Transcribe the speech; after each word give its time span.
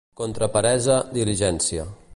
Contra 0.19 0.47
peresa, 0.55 0.95
diligencia. 1.19 1.85